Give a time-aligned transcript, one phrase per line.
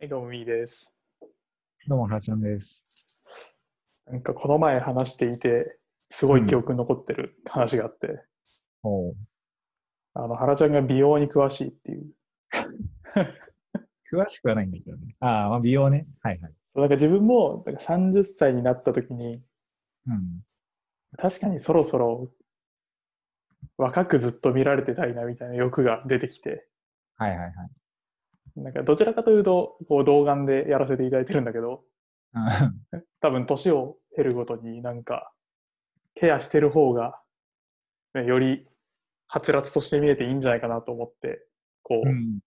[0.00, 0.90] はい、どうもみーです。
[1.86, 3.22] どうも、はらちゃんです。
[4.06, 5.76] なんかこの前話していて、
[6.08, 8.24] すごい記憶に残ってる話があって、
[8.82, 9.14] おう
[10.14, 12.14] あの、原ちゃんが美容に詳しいっていう。
[14.10, 15.16] 詳しくはないんだけどね。
[15.20, 16.06] ああ、まあ、美容ね。
[16.22, 16.52] はいはい。
[16.76, 19.38] なんか自分もなんか30歳になった時に、
[20.06, 20.42] うん。
[21.18, 22.32] 確かにそろそろ
[23.76, 26.66] 若くずっと見られてたいなみたいな欲が出てきて、
[27.18, 27.52] はいはいはい。
[28.56, 31.84] なんかどちらかというと、こう童顔でやらせていただいてるんだけど、
[32.34, 32.38] う
[32.96, 33.02] ん。
[33.20, 35.32] 多分年を経るごとになんか
[36.14, 37.20] ケアしてる方が、
[38.14, 38.64] ねより
[39.28, 41.46] はつらつとして見えていいんじゃないかなと思って
[41.82, 42.40] こう、うん。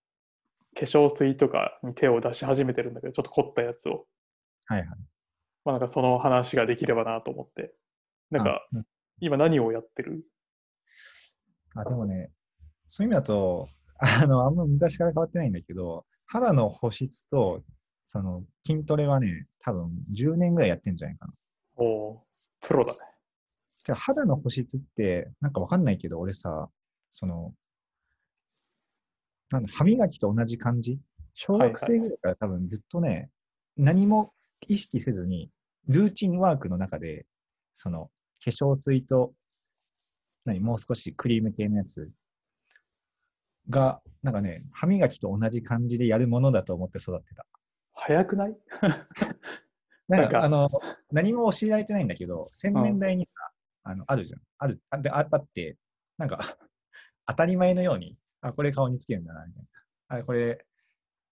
[0.76, 4.06] 化粧水とかに手を出し始めてるんだけどちょっと凝ったやつを、
[4.66, 4.88] はいはい。
[5.66, 7.74] まあ、なんかその話ができればなと思って。
[8.32, 8.68] なんか
[9.20, 10.26] 今何をやってる？
[11.76, 12.32] あ、でもね、
[12.88, 13.70] そういう意味だと、
[14.06, 17.64] あの、あんま昔から変わってないんだけど、肌の保湿と、
[18.06, 21.34] その、筋トレはね、多分10年ぐらいやってんじゃないかな。
[21.78, 22.18] おー
[22.62, 22.98] プロだね
[23.86, 26.70] てか肌の保湿って、なんかわかんないけど、俺さ、
[27.12, 27.54] その、
[29.52, 31.00] なんだ、歯磨きと同じ感じ？
[31.34, 33.30] 小学生ぐらいから多分ずっとね、
[33.78, 34.34] 何も
[34.68, 35.50] 意識せずに、
[35.88, 37.26] ルーチンワークの中で、
[37.74, 38.12] その、
[38.44, 39.34] 化粧水と、
[40.44, 42.10] 何、もう少しクリーム系のやつ
[43.70, 47.46] が、なんかね、歯磨きと同じ感じでやるものだと思って育ってた。
[47.94, 48.58] 早くない？
[50.08, 50.68] なんかあの、
[51.12, 53.34] 何も教えられてないんだけど、洗面台にさ、
[53.84, 54.42] あの、あるじゃん。
[54.58, 55.78] ある、あでああって、
[56.18, 56.38] なんか、
[57.26, 59.64] 当たり前のように、あ、これ顔につけるんだな、みたい
[60.10, 60.18] な。
[60.18, 60.66] あ、これ、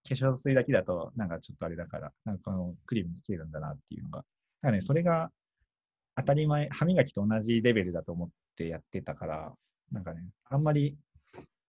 [0.08, 4.20] 化粧水だけだと、なんかちょっとあれだから、なんかこのクリームつけるんだなっていうのが。
[4.20, 4.28] だか
[4.68, 5.32] らね、それが
[6.16, 9.54] 当たり前、歯磨きと同じレベルだと思ってやってたから、
[9.92, 10.98] なんかね、あんまり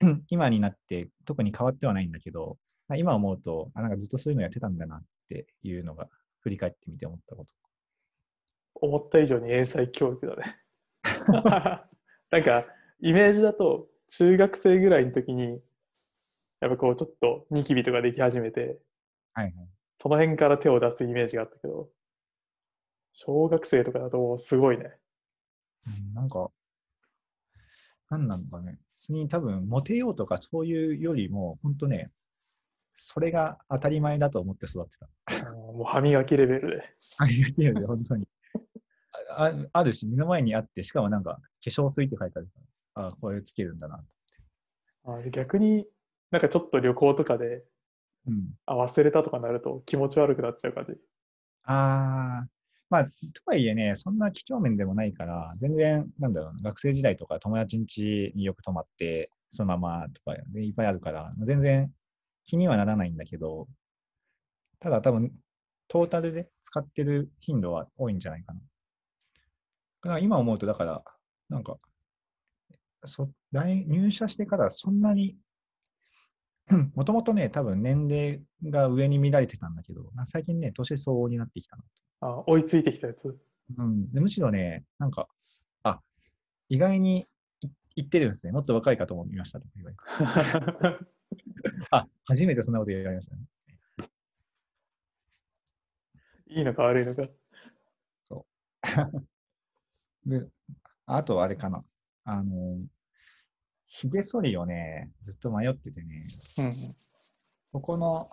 [0.30, 2.58] 今になって特に変わってはないんだけど、
[2.88, 6.08] まあ今思うと、あ、なんかずっとそういうのやってたんだなっていうのが
[6.42, 7.54] 振り返ってみて思ったこと。
[8.76, 10.58] 思った以上に英才教育だね
[12.32, 12.66] なんか
[13.00, 15.62] イメージだと中学生ぐらいの時に
[16.62, 18.80] やっぱこうちょっとニキビとかでき始めて
[19.34, 19.54] はいはい。
[20.02, 21.90] その辺から手を出すイメージがあったけど
[23.14, 24.98] 小学生とかだとすごいね
[25.88, 26.52] うんなんか、
[28.10, 28.78] なんなのかね。
[29.02, 32.12] 別に多分、モテようとかそういうよりも、本当ね、
[32.94, 35.52] それが当たり前だと思って育ってた。
[35.54, 36.84] もう歯磨きレベルで
[37.18, 38.28] ありがてえよね、本当に。
[39.32, 42.48] あああるし、目の前にあって、しかもなんか、化粧水って書いてある
[42.94, 43.98] から、あこれつけるんだな
[45.04, 45.14] と。
[45.14, 45.88] あで逆に
[46.30, 47.64] なんかちょっと旅行とかで
[48.28, 48.54] うん。
[48.68, 50.94] あ忘れたとかなると気持ち悪くなっちゃう感じ
[51.64, 52.48] あー、
[52.92, 53.12] まあ、と
[53.46, 61.90] はいえね、そんな几帳面でもないから、全然、なんだろう、学生時代とか友達ん家によく泊まって、そのままとか、ね、いっぱいあるから、全然
[62.44, 63.70] 気にはならないんだけど、
[64.82, 65.32] ただ多分、
[65.88, 68.60] トータルで使ってる頻度は多いんじゃないかな。
[68.60, 68.66] だ
[70.02, 71.02] から今思うと、だから、
[71.48, 71.78] なんか、
[73.06, 75.38] そ大入社してからそんなに、
[76.94, 83.38] もともとね、多分年齢が上に乱れてたんだけど、最近ね、年相応になってきたなとあ追いついてきたやつ
[83.78, 85.28] うん、でむしろね、なんか、
[85.84, 86.02] あ、
[86.70, 87.28] 意外に
[87.62, 88.52] い言ってるんですね。
[88.52, 91.06] もっと若いかと思いましたとか言われて。
[91.92, 93.42] あ、初めてそんなこと言われましたね。
[96.48, 97.24] いいのか悪いのか
[100.26, 100.48] で、
[101.06, 101.86] あとあれかな。
[102.24, 102.82] あの、
[103.88, 106.24] 髭剃りをね、ずっと迷っててね、
[106.60, 106.72] うんうん
[107.74, 108.30] ここの、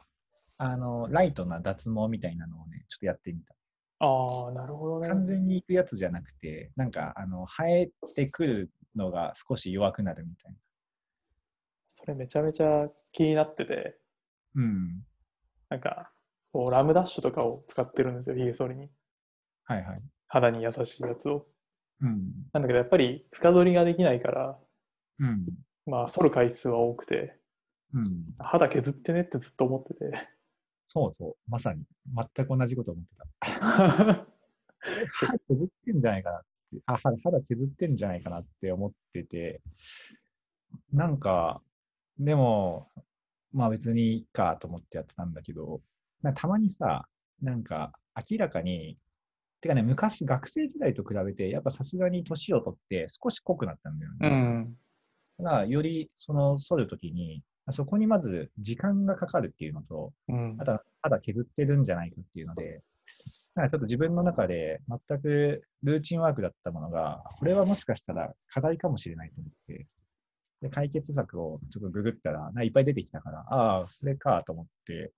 [0.58, 3.54] あの、ライトな脱毛みたいなのをね、ちょっとやってみた。
[4.00, 10.58] ああなるほどね完全にいくやつじゃなくて、なんか、あの、生えてくるのが少し弱くなるみたいな。
[11.88, 13.98] それめちゃめちゃ気になってて、
[14.54, 15.02] うん。
[15.68, 16.12] なんか、
[16.52, 18.88] こうラムダッシュとかを使ってるんですよ、ヒゲ剃りに。
[19.64, 20.02] はいはい。
[20.28, 21.46] 肌に優しいやつを。
[22.00, 22.30] うん。
[22.52, 24.58] なんだけど、やっぱり深剃りができないから、
[25.18, 25.46] うん。
[25.86, 27.34] まあ、剃る回数は多くて、
[27.94, 28.34] うん。
[28.38, 30.28] 肌削ってねってずっと思ってて。
[30.90, 31.50] そうそう。
[31.50, 31.84] まさに。
[32.34, 33.26] 全く同じこと思ってた。
[35.12, 36.82] 肌削ってんじゃないかなって。
[36.86, 39.60] あ、肌肌削ってんじゃないかなって思ってて。
[40.90, 41.62] なんか、
[42.18, 42.90] でも、
[43.52, 45.82] まあ別にいいかと思ってやってたんだけど、
[46.34, 47.06] たまにさ、
[47.42, 47.92] なんか
[48.30, 48.98] 明らかに、
[49.60, 54.18] てかね、昔学生時代と比べて、やっぱさすがに年を取って少し濃くなったんだよね。
[54.22, 55.44] うん。
[55.44, 57.42] だからよりその剃るときに、
[57.72, 60.64] そこにまず時間がかかるっていうのと、うんあ。
[60.64, 62.80] とは肌削ってるんじゃないかっていうので、
[63.54, 69.86] かちょっと自分の中で全くルーチンワークだったものが、これはもしかしたら課題かもしれないと思って、
[70.62, 75.12] で解決策をちょっとググったら、ないっぱい出てきたから、ああ、これかと思って、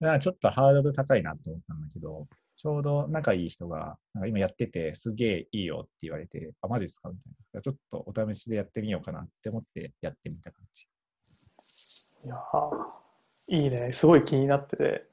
[0.00, 7.08] だからちょっとハードル高いなと思ったんだけど、ちょうど仲いい人が、なんか今やってて、すげえいいよって言われて、あ、マジですか？
[7.10, 7.60] みたいな。
[7.60, 10.86] ちょっとお試しでやってみようかなって思ってやってみた感じ。
[12.24, 13.92] いやーいいね。
[13.92, 15.06] すごい気になってて。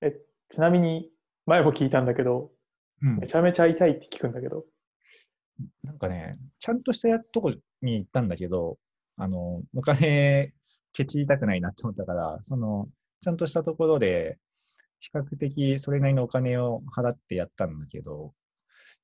[0.00, 0.16] え、
[0.48, 1.10] ちなみに、
[1.46, 2.50] 前も聞いたんだけど、
[3.02, 4.64] うんめちゃめちゃ痛いって聞くんだけど。
[5.84, 7.52] なんかね、ちゃんとしたやとこ
[7.82, 8.78] に行ったんだけど、
[9.16, 10.52] あの、お金、
[10.92, 12.88] ケチりたくないなと思ったから、その、
[13.20, 14.38] ちゃんとしたところで、
[14.98, 18.34] 比較的それなりのお金を払ってやったんだけど、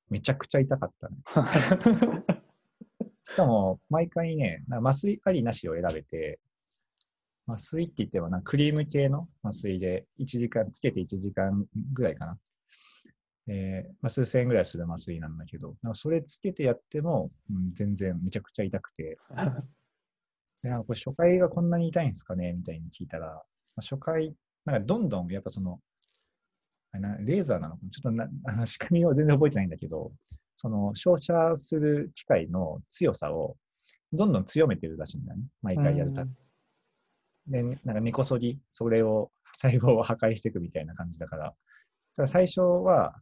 [0.09, 1.17] めちゃくちゃ痛かったね。
[3.23, 6.39] しかも、毎回ね、麻酔ありなしを選べて、
[7.47, 12.37] 麻酔って言ってもな、クリーム系の麻酔で、1時間、つけて1時間ぐらいかな。
[13.49, 19.17] えーまあ、数千円ぐらいする麻酔なんだけど、なんかそれつけてやっても、うん、全然めちゃくちゃ痛くて、
[20.63, 22.53] でなんかこれ初回がこんなに痛いんですかね？
[22.53, 23.43] みたいに聞いたら、まあ、
[23.81, 24.35] 初回、
[24.65, 25.79] なんかどんどんやっぱその、
[26.91, 27.89] なレーザーなのかな？
[27.89, 30.11] ちょっとな あの仕組みを全然覚えてないんだけど、
[30.55, 33.55] その照射する機械の強さを
[34.11, 35.45] どんどん強めてるらしいんだよね。
[35.61, 36.31] 毎回やるたび。
[37.47, 41.55] で、なんか根こそぎ、それを、 細胞を破壊していくみたいな感じだから、
[42.15, 43.21] ただ最初は、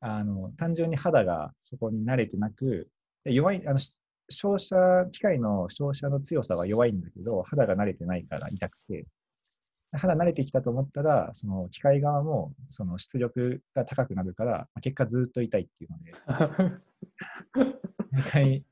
[0.00, 2.90] あの、単純に肌がそこに慣れてなく、
[3.24, 3.94] で弱い、あの、し
[4.30, 9.06] 照射、機械の照射の強さは弱いんだけど、肌が慣れてないから痛くて、
[9.92, 16.12] 肌慣れてきたと思ったら、その機械側もその出力が高くなるから、まあ結果ずっと痛いっていうので、
[18.12, 18.64] 毎回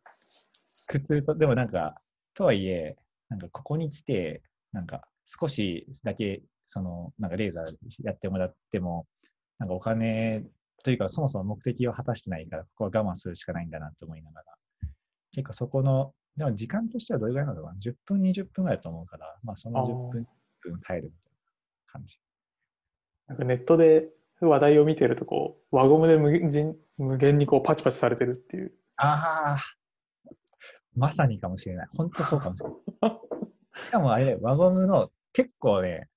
[0.89, 2.01] 苦痛と、でもなんか、
[2.35, 2.97] とはいえ、
[3.29, 4.43] なんかここに来て、
[4.73, 7.67] なんか少しだけ、その、なんかレーザー
[8.03, 9.07] やってもらっても、
[9.59, 10.45] なんかお金
[10.85, 14.45] というか、そもそも目的を果たしてないから、ここは我慢するしかないんだなって思いながら、
[15.33, 22.21] 結構そこの、でも時間としてはどれぐらいなのかな ?10 分、20分ぐらいだと思うから、まあその10分、10分耐えるみたいな感じ。
[23.27, 24.09] なんかネットで
[24.41, 29.59] 話題を見てるとこう輪ゴムで無限無限にこうパチパチされてるっていうああ、
[30.97, 31.89] まさにかもしれない。
[31.97, 32.75] 本当そうかもしれな
[33.09, 33.19] い。
[33.87, 36.09] しかもあれ、輪ゴムの結構ね、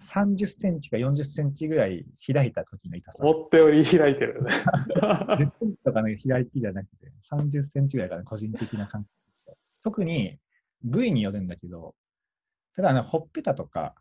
[0.00, 3.24] 30センチか40センチぐらい開いた時の痛さ。
[3.24, 4.52] 思ったより開いてるよね。
[5.38, 9.14] 10センチとかの開きじゃなくて、30センチぐらいかな、個人的な感覚。
[9.82, 10.38] 特に
[10.82, 11.94] 部位によるんだけど、
[12.74, 13.94] ただあの、ほっぺたとか、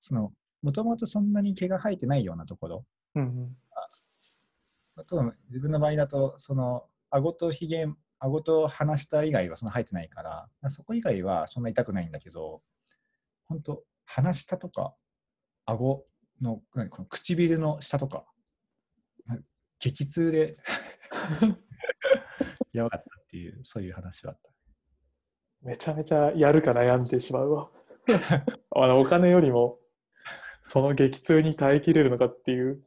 [0.00, 0.32] その、
[0.62, 3.56] もともとそんなに毛が生えてないようなところ、うんうん。
[4.96, 7.86] あと自分の場合だと、その、顎とひげ、
[8.18, 12.60] 顎と鼻下以外はそんな生えてないから、そこ以外はそんな痛くないんだけど、
[13.46, 14.94] 本当鼻下とか、
[15.66, 16.04] 顎
[16.40, 18.24] の、何この唇の下とか、
[19.26, 19.38] な
[19.78, 20.56] 激痛で、
[22.72, 24.50] やばかったっていう、そういう話はあった。
[25.62, 27.70] めちゃめちゃやるか悩んでしまうわ
[28.76, 29.78] あのお金よりも
[30.64, 32.82] その激痛に耐えきれるのかっていう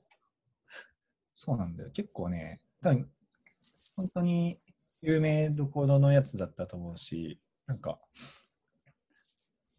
[1.40, 1.92] そうなんだよ。
[1.92, 3.12] 結構ね、多分
[3.96, 4.58] 本当に
[5.02, 8.00] 有名どころのやつだったと思うし、なんか、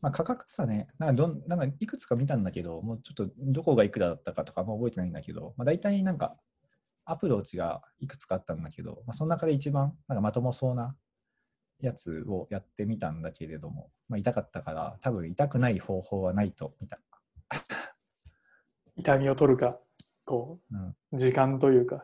[0.01, 6.37] まあ、価格差ね、なんかどんなんかいくつか見たんだけど、もうちょっとどこがいくらだったかとかも覚えてないんだけど、まあ、大体なんか
[7.05, 10.95] アプローチがいくつかあったんだけど、まあ、その中で一番なんかまともそうな
[11.81, 17.01] やつをやってみたんだけれども、まあ、痛かったから、多分痛くない方法はないと見た。
[18.97, 19.79] 痛みを取るか
[20.27, 22.03] こうん、う時間というか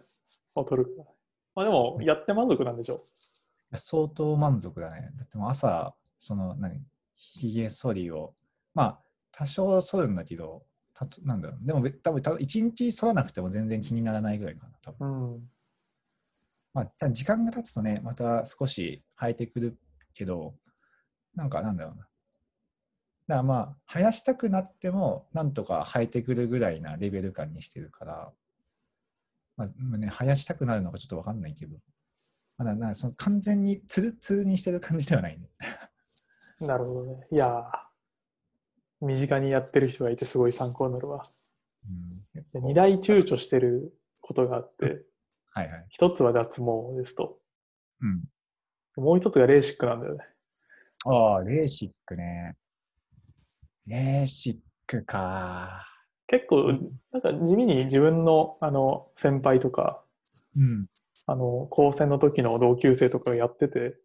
[0.54, 1.13] を取るか
[1.54, 5.11] まあでもやって満足なんでしょう相当満足だね。
[5.16, 6.80] だってもう朝、その何、
[7.16, 8.34] ひげ剃りを、
[8.75, 8.99] まあ、
[9.32, 10.62] 多少剃るんだけど、
[10.94, 11.66] たとなんだろう。
[11.66, 14.73] でもべ多分多分一日剃らなくても全然気にならないぐらいかな。
[14.80, 15.50] 多分うん
[16.73, 19.78] まあ、時間が経つとね、また少し生えてくる
[20.12, 20.54] けど、
[21.37, 22.00] なんかなんだろうな。
[22.00, 22.08] だか
[23.26, 28.32] らまあ、生やしたくなっても、なんとか生えてくるぐらいなレベル感にしてるから、
[29.56, 31.76] まあまあね、生やしたくなるのかちょっとわかんないけど、
[32.58, 35.49] まだなその完全にツルツルにしてる感じではないね。
[36.61, 41.25] なるほどねいやー身近にやってる人がいてすごい参考になるわ
[42.54, 45.04] うん、大躊躇してることがあって
[45.50, 45.87] はいはい。
[45.90, 47.38] 一つは脱毛ですと
[48.00, 48.25] うん。
[48.96, 50.25] もう一つがレーシックなんだよね
[51.06, 52.56] ああ、レーシックね。
[53.87, 55.87] レーシックか。
[56.26, 56.73] 結構
[57.12, 60.02] なんか地味に自分のあの先輩とか
[60.57, 60.87] うん。
[61.26, 63.97] あの高専の時の同級生とかがやってて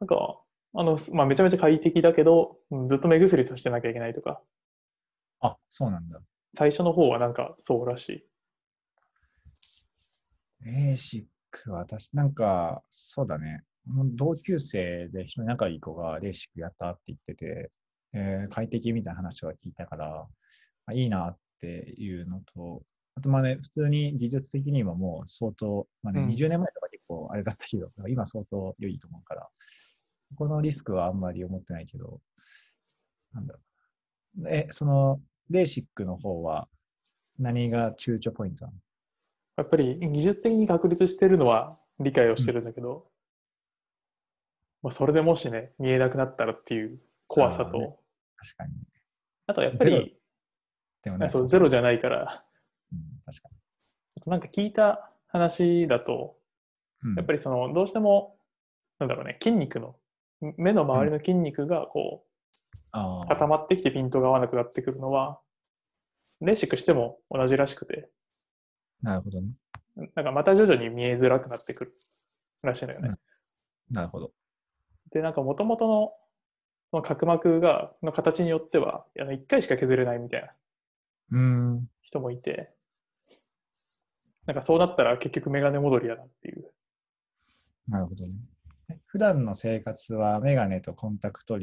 [0.00, 0.40] なんか
[0.74, 4.40] あの、まあ、めちゃめちゃ快適だけどうんずっと目薬さしてなきゃいけないとか
[5.40, 6.20] あ、そうなんだ。
[6.56, 8.24] 最初の方はなんかそうらしい
[10.66, 13.62] レーシックは私、なんか、そうだね。
[14.16, 17.70] 同級生で一人仲いい子がレーシックやったって言ってて、
[18.16, 20.26] えー快適みたいな話は聞いたから、
[20.86, 22.82] あいいなっていうのと、
[23.14, 26.28] あとまあね、普通に技術的にはもう相当、まあね、うん。
[26.28, 29.46] 20年前とか結構あれだったけど、 今相当良いと思うから、
[30.28, 32.20] そこのリスクはあんまり思ってないけど、
[33.32, 33.60] なんだろ
[34.40, 34.48] う。
[34.48, 35.20] え、その、
[35.50, 36.68] レーシックの方は
[37.38, 38.78] 何が躊躇ポイントなの？
[39.56, 43.10] やっぱり技術的に確立してるのは理解をしてるんだけど、
[44.82, 47.98] まあ、それでもしね、見えなくなったらっていう怖さと、
[48.36, 48.72] 確かに。
[49.46, 50.16] あとやっぱゼロり、
[51.02, 52.44] でもね、そうゼロじゃないから、
[52.92, 53.48] うん、確か
[54.26, 56.36] なんか聞いた話だと、
[57.04, 57.10] に。
[57.10, 58.36] うんやっぱりその、どうしても、
[58.98, 59.96] なんだろうね、筋肉の、
[60.56, 62.24] 目の周りの筋肉がこ
[62.92, 65.40] あーう固まってきてピントが合わなくなってくるのは、
[66.40, 68.10] レーシックしても同じらしくて、
[69.02, 69.48] なるほどね。
[70.14, 71.92] なんかまた徐々に見えづらくなってくる
[72.62, 73.14] らしいのよね。
[73.90, 74.32] なるほど。
[75.12, 76.12] で、なんか元々の
[76.90, 80.52] その角膜が、の形によっては、あの1回しか削れないみたいな。
[82.02, 82.72] 人もいて、
[84.46, 86.70] なんかそうなったら結局メガネ戻りやなっていう。
[87.88, 88.34] なるほどね。
[88.90, 91.58] え普段の生活はメガネとコンタクト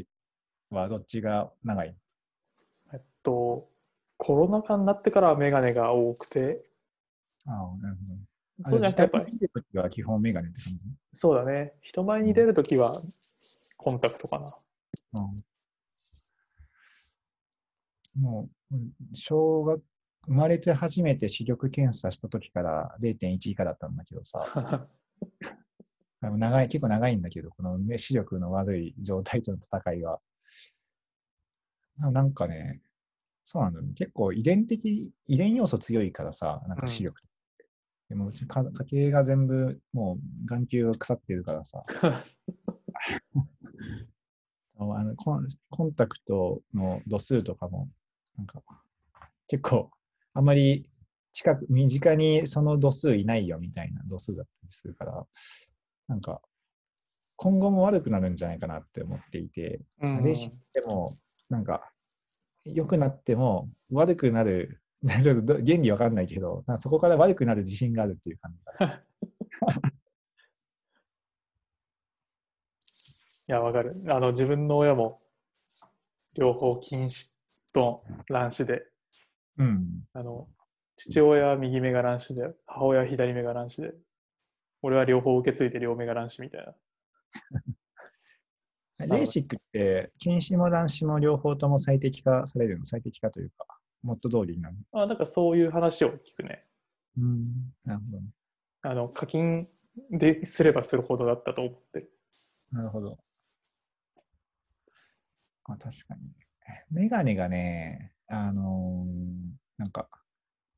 [0.69, 1.95] はどっちが長い
[2.93, 3.61] えっと、
[4.17, 6.65] コロナ禍になってからはメガネが多くて、
[7.45, 8.21] ああ、なるほどね。
[8.65, 10.79] あそうじゃなくてやっぱり基本メガネって感じ？
[11.13, 11.73] そうだね。
[11.81, 12.93] 人前に出るときは
[13.77, 14.53] コンタクトかな。
[15.13, 15.43] うん
[18.15, 19.81] もう、うん小学、
[20.25, 24.87] 生まれて初めて視力検査したときから0.1以下だったんだけどさ、
[26.21, 30.19] 長い、結構長いんだけど、この目視力の悪い状態との戦いが。
[31.97, 32.81] ななんかね、
[33.43, 33.93] そうなんだよね。
[33.93, 37.23] 結構遺伝的、遺伝要素強いからさ、なんか視力っ
[37.57, 37.67] て。
[38.09, 41.83] でもうちか家系が全部もう眼球が腐ってるからさ、
[44.91, 47.89] あのコンコンタクトの度数とかも、
[48.37, 48.61] なんか
[49.47, 49.89] 結構
[50.33, 50.89] あんまり
[51.31, 55.25] 近く、身近にその度数いないよみたいな度数だったりするから、
[56.07, 56.41] なんか
[57.35, 61.11] 今後も悪くなるんじゃないかなって思っていて、うんレーシックでも、
[61.49, 61.91] なんか、
[62.65, 64.81] 良くなっても悪くなる、
[65.21, 69.03] ちょっとど原理わかんないけど、なんかそこから悪くなる自信があるっていう感じが。
[73.47, 73.91] いや、わかる。
[74.07, 75.19] あの、自分の親も
[76.37, 77.33] 両方近視
[77.73, 78.83] と乱視で、
[79.57, 80.03] うん。
[80.13, 80.47] あの、
[80.95, 83.93] 父親は右目が乱視で、母親は左目が乱視で、
[84.81, 86.73] 俺は両方受け継いで両目が乱視みたいな。
[89.07, 92.85] レーシックって、近視も乱視も両方とも最適化されるの？
[92.85, 93.65] 最適化というか、
[94.03, 94.77] もっと通りになる。
[94.93, 96.65] あなんかそういう話を聞くね。
[97.17, 97.73] うん。
[97.83, 98.29] なるほどね。
[98.83, 99.65] あの、課金
[100.11, 102.11] ですればするほどだったと思ってる。
[102.71, 103.17] なるほど。
[105.65, 106.31] あ、確かに。
[106.91, 110.07] メガネがね、あのーなんか、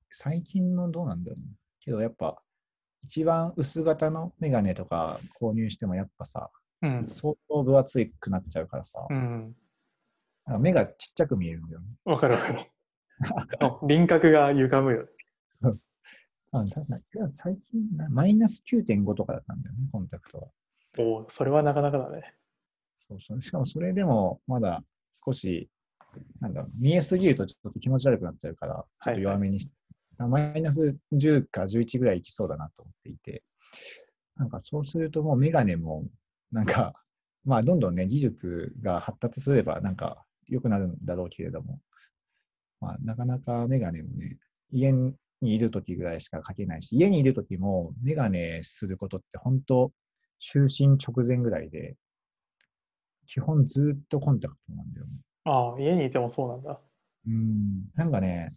[0.09, 1.45] 最近のどうなんだろうね。
[1.81, 2.41] けどやっぱ、
[3.03, 6.49] 一番薄型のメガネとか購入してもやっぱさ、
[6.81, 7.05] うん。
[7.07, 9.55] 相当分厚くなっちゃうからさ、うん。
[10.59, 11.87] 目がちっちゃく見えるんだよね。
[12.05, 12.59] わかるわかる。
[13.87, 15.07] 輪郭が歪むよ。
[16.53, 17.33] あ確かに。
[17.33, 20.47] 最近な、マイナス9.5とかだったんだよね、コンタクトは。
[20.97, 22.33] おお、それはなかなかだね。
[22.95, 23.41] そうそう。
[23.41, 25.69] しかもそれでもまだ少し、
[26.39, 29.73] なんだろう、見えすぎるとちょっと気持ち悪くなっちゃうから、ちょっと弱めにして、
[30.23, 33.39] マイナス10か11ぐらいいきそうだなと思っていて、
[34.37, 36.05] なんかそうするともうメガネも、
[36.51, 36.93] なんか、
[37.43, 41.79] まあどんどんね、技術が発達すればなんか良くなるんだろうけれども、
[42.79, 44.39] まあなかなかメガネもね、
[44.71, 49.93] 家にいるときぐらいしかかけないし、家にいるときもメガネすることって本当、
[50.41, 51.95] 就寝直前ぐらいで、
[53.25, 55.11] 基本ずっとコンタクトなんだよね。
[55.45, 56.79] ああ、家にいてもそうなんだ。
[57.27, 57.85] うん。
[57.95, 58.49] なんかね、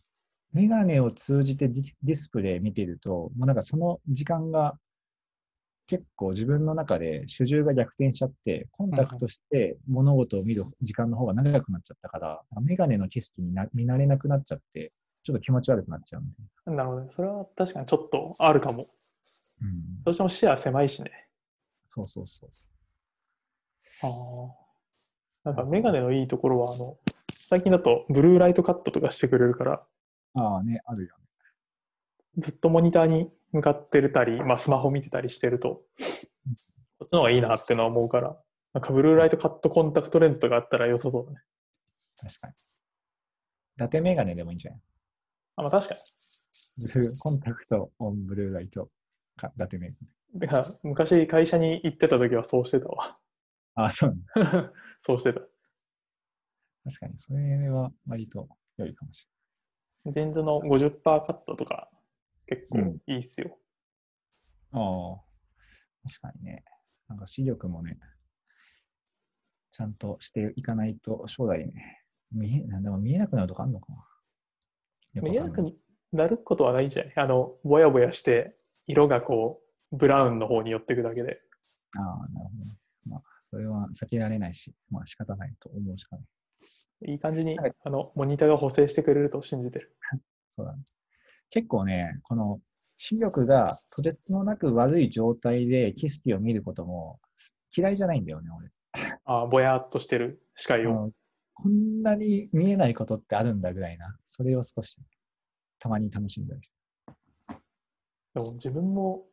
[0.52, 4.78] メガネを通じてディスプレイ見てると、もうなんかその時間が
[5.86, 16.76] 結構自分の中で主従が逆転しちゃって、コンタクトして物事を見る時間の方が長くなっちゃったから、メガネの景色にな見慣れなくなっちゃって、ちょっと気持ち悪くなっちゃうんで。
[16.76, 17.10] なるほどね。
[17.10, 18.86] それは確かにちょっとあるかも。
[19.62, 20.02] うん。
[20.04, 21.10] どうしても視野狭いしね。
[21.86, 22.68] そうそうそうそ
[24.02, 25.50] ああ。
[25.50, 26.96] なんかメガネのいいところは、あの、
[27.32, 29.72] 最近だとブルーライトカットとかしてくれるから、
[30.34, 30.40] う。
[30.40, 31.24] ああね、あるよね。
[32.38, 35.82] ずっとモニターに向かってたり、まあ、スマホ見てたりしてると、
[36.98, 38.36] こっちの方がいいなってのは思うから、
[38.74, 41.38] なんかブルーライトカットコンタクトレンズとかあったら良さそうだね。
[42.20, 42.52] 確かに。
[42.52, 44.80] 伊達メガネでもいいんじゃない？
[45.56, 45.94] あ、まあ確か
[46.94, 48.90] ブルーコンタクト、オンブルーライト、
[49.36, 49.98] か伊達メガネ。
[50.34, 50.40] に。
[50.40, 53.16] だから昔会社に行ってた時はそうしてたわ。
[53.78, 54.16] ああ、そう。
[55.00, 55.40] そうしてた。
[56.84, 59.28] 確かに、それは割と良いかもし
[60.06, 61.90] レンズの50%カットとか
[62.46, 63.46] 結構いいっすよ。
[64.72, 64.84] れない。
[64.84, 65.20] ああ、
[66.08, 66.64] 確かにね。
[67.08, 67.98] なんか視力もね、
[69.70, 75.22] ちゃんとしていかないと将来ね、見えなんでも見えなくなるとかあるのかな。
[75.22, 75.62] 見えなく
[76.12, 77.12] なることはないんじゃない？
[77.16, 78.56] あの、ぼやぼやして、
[78.86, 79.60] 色がこ
[79.92, 81.38] う、ブラウンの方に寄っていくだけで。
[81.96, 82.76] ああ、なるほどね。
[83.06, 87.12] まあ、それは避けられないし、まあ仕方ないと思うしかない。
[87.12, 89.96] いい感じにはい、あの、モニターが補正してくれると信じてる。
[90.50, 90.82] そうだね。
[91.50, 92.60] 結構ね、この
[92.98, 97.20] 視力がとてつもなく悪い状態で景色を見ることも
[97.74, 98.70] 嫌いじゃないんだよね、俺。
[99.24, 101.12] あぼやっとしてる視界を。
[101.54, 104.96] こんなに見えないことってあるんだぐらいな、それを少し、
[105.78, 106.76] たまに楽しんだりして。
[108.34, 109.26] でも自分も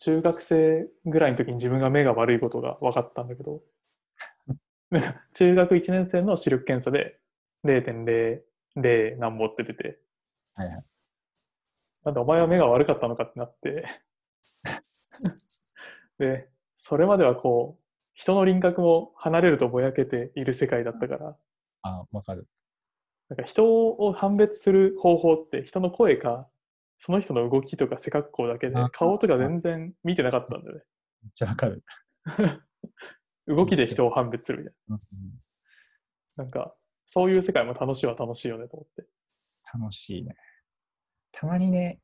[0.00, 3.60] 中学生ぐらいの時に自分が目が悪いことが分かったんだけど、
[5.34, 7.18] 中学1年生の視力検査で
[7.64, 9.98] 0.00何ぼって出て、
[10.54, 10.82] はいはい。
[12.04, 13.86] なんでお前は目が悪かったのかってなって、
[16.18, 17.82] で、それまではこう、
[18.14, 21.36] 人の輪郭も離れるとぼやけている世界だったから、
[21.82, 22.48] あ、わかる。
[23.28, 26.48] なんか人を判別する方法って人の声か、
[26.98, 30.82] その人の動きとか背格好だけであ、顔とか全然見てなかったんだよね。
[31.22, 31.84] めっちゃわかる。
[33.46, 35.00] 動きで人を判別するみたいうんな。
[36.36, 36.74] なんか、
[37.06, 39.06] そういう世界も楽しいは楽しいよねと思って。
[39.74, 40.34] 楽しいね。
[41.32, 42.00] たまにね、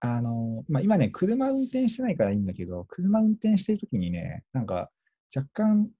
[0.00, 4.90] あの、まあ、今ね、車運転してないからいいんだけど、車運転してるときにね、なんか
[5.34, 5.90] 若干、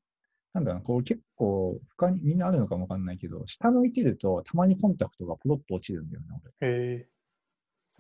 [0.53, 6.27] なんだろうな、こう結構、他にみんなあるのかもわかんないけど、下向いてると、たまにコンタクトがポロッと落ちるんだよね、
[6.61, 7.09] え俺。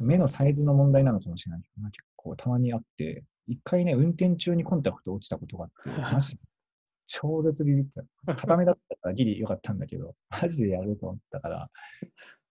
[0.01, 6.39] 目のサイズの問題なのかもしれないけど、結構たまにあって、一回ね、運転中にコンタクト落ちたことがあって、 マジ、
[7.07, 7.87] 超絶ビビっ
[8.25, 8.35] た。
[8.35, 11.71] 固めだったからギリ良かったんだけど、 マジでやると思ったから、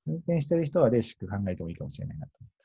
[0.08, 2.56] 運転してる人はレーシック考えてもいいかもしれないなと思って。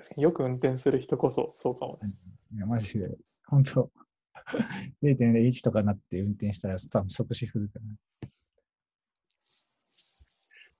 [0.00, 2.10] ー、確かによく運転する人こそそうかもね。
[2.54, 3.90] いや、マジで、本当
[5.02, 7.84] 0.01とかなって運転したら多分即死するから。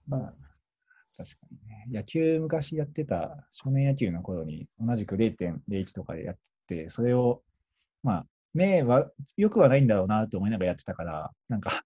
[0.07, 0.35] まあ、
[1.16, 1.99] 確かにね。
[1.99, 7.42] 野球昔やってた少年野球の頃に同じく0.01とかでやってて、それを、
[8.03, 11.85] まあ、目は良くはないんだろうなと思いながらやってたから、なんか、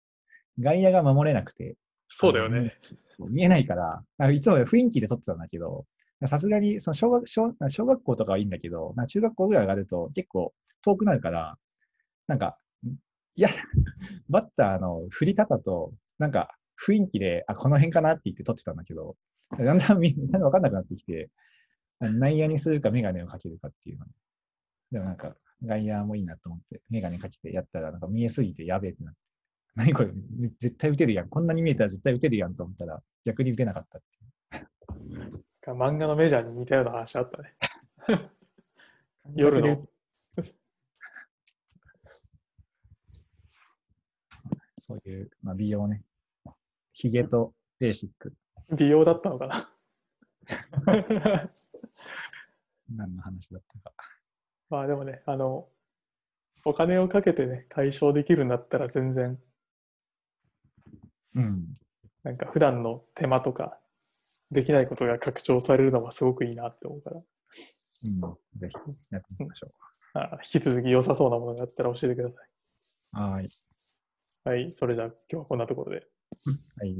[0.58, 1.76] 外野が守れなくて、
[2.08, 2.74] そうだよね。
[3.18, 5.86] 見えないから、かいつも雰囲気で撮ってたんだけど、
[6.26, 11.58] さすがにその小学小小学校とかはいいんだけど、中学校ぐらい上がると結構遠くなるから、
[12.26, 12.58] なんか、
[13.36, 13.50] いや、
[14.28, 19.16] バッターの振り方と、なんか雰囲気で、あ、この辺かなって言って撮ってたんだけど、
[19.50, 21.30] だんだんみんな分かんなくなってきて、
[22.00, 24.06] 内野にするかメガネをかけるかっていうの。
[24.92, 29.20] でもなんか、外野もいいなと思って、メガネかけてやったら、なんか見えすぎてやべえってなって。
[29.76, 30.10] 何これ、
[30.58, 31.28] 絶対打てるやん。
[31.28, 34.26] こんなに見えたら絶対打てるやんと思ったら、逆に打てなかったっていう。
[35.66, 37.54] 漫画のメジャーに似たような話あったね。
[39.34, 39.76] 夜の。
[44.78, 46.04] そういう、まあ、美容ね。
[46.92, 48.32] ヒゲとベーシック。
[48.70, 49.70] 美容だったのかな？
[52.94, 53.96] 何の話だったか。
[54.70, 55.68] まあでもね、あの、
[56.64, 59.38] お金をかけてね、解消できるんだったら全然、
[61.34, 61.78] うん。
[62.24, 63.78] なんか普段の手間とか、
[64.50, 67.24] できないことが拡張されるのはすごくいいなって思うから、うん。
[68.58, 68.74] ぜひ
[69.10, 69.68] やってみましょ
[70.14, 72.46] あ引き続き良さそうなものがあったら教えてください。
[73.14, 73.18] う。
[73.18, 73.48] はーい。
[74.44, 76.06] はい、それじゃあ今日はこんなところで。
[76.78, 76.94] はい。